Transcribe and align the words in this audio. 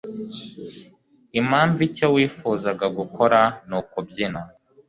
impamvu 1.39 1.79
icyo 1.87 2.07
wifuzaga 2.15 2.85
gukora 2.97 3.39
nukubyina 3.67 4.41